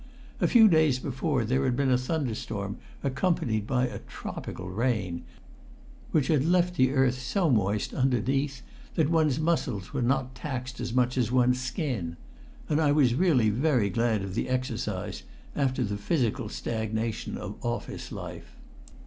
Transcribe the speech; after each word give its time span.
A 0.39 0.47
few 0.47 0.67
days 0.67 0.97
before 0.97 1.45
there 1.45 1.63
had 1.63 1.75
been 1.75 1.91
a 1.91 1.95
thunderstorm 1.99 2.77
accompanied 3.03 3.67
by 3.67 3.85
tropical 4.07 4.67
rain, 4.67 5.21
which 6.09 6.25
had 6.25 6.43
left 6.43 6.73
the 6.75 6.91
earth 6.93 7.19
so 7.21 7.51
moist 7.51 7.93
underneath 7.93 8.63
that 8.95 9.11
one's 9.11 9.39
muscles 9.39 9.93
were 9.93 10.01
not 10.01 10.33
taxed 10.33 10.79
as 10.79 10.91
much 10.91 11.19
as 11.19 11.31
one's 11.31 11.59
skin. 11.61 12.17
And 12.67 12.81
I 12.81 12.91
was 12.91 13.13
really 13.13 13.51
very 13.51 13.91
glad 13.91 14.23
of 14.23 14.33
the 14.33 14.49
exercise, 14.49 15.21
after 15.55 15.83
the 15.83 15.97
physical 15.97 16.49
stagnation 16.49 17.37
of 17.37 17.63
office 17.63 18.11
life. 18.11 18.55